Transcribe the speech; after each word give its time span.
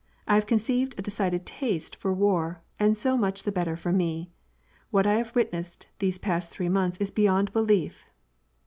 I 0.27 0.33
have 0.33 0.47
conceived 0.47 0.95
a 0.97 1.03
de 1.03 1.11
cided 1.11 1.45
taste 1.45 1.95
for 1.95 2.11
war 2.11 2.63
and 2.79 2.97
so 2.97 3.15
much 3.15 3.43
the 3.43 3.51
better 3.51 3.75
for 3.77 3.91
me. 3.91 4.31
What 4.89 5.05
I 5.05 5.13
have 5.17 5.33
wit^ 5.33 5.51
nessed 5.51 5.85
these 5.99 6.17
past 6.17 6.49
three 6.49 6.69
months 6.69 6.97
is 6.97 7.11
beyond 7.11 7.53
belief 7.53 8.09